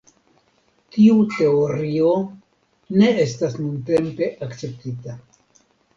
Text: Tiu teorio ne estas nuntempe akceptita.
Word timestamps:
Tiu 0.95 1.17
teorio 1.33 2.13
ne 3.03 3.11
estas 3.27 3.59
nuntempe 3.61 4.31
akceptita. 4.47 5.17